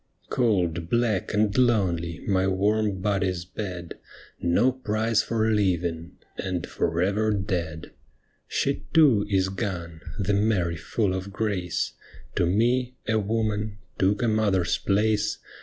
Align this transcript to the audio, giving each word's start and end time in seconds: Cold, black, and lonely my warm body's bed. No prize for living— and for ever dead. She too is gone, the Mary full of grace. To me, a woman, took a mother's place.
Cold, 0.31 0.89
black, 0.89 1.31
and 1.31 1.55
lonely 1.59 2.21
my 2.27 2.47
warm 2.47 3.01
body's 3.01 3.45
bed. 3.45 3.99
No 4.41 4.71
prize 4.71 5.21
for 5.21 5.47
living— 5.51 6.13
and 6.43 6.65
for 6.65 7.03
ever 7.03 7.29
dead. 7.29 7.91
She 8.47 8.83
too 8.95 9.27
is 9.29 9.49
gone, 9.49 10.01
the 10.17 10.33
Mary 10.33 10.75
full 10.75 11.13
of 11.13 11.31
grace. 11.31 11.93
To 12.33 12.47
me, 12.47 12.95
a 13.07 13.19
woman, 13.19 13.77
took 13.99 14.23
a 14.23 14.27
mother's 14.27 14.79
place. 14.79 15.37